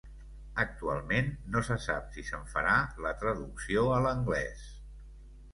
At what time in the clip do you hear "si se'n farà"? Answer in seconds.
2.15-2.73